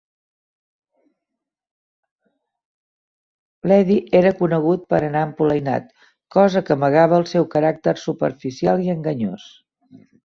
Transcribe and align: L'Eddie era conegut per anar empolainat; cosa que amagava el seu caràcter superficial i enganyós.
L'Eddie 3.71 4.21
era 4.21 4.31
conegut 4.39 4.87
per 4.93 5.01
anar 5.01 5.23
empolainat; 5.27 5.93
cosa 6.37 6.65
que 6.71 6.75
amagava 6.79 7.21
el 7.23 7.27
seu 7.35 7.49
caràcter 7.57 7.95
superficial 8.09 8.83
i 8.89 8.93
enganyós. 8.97 9.51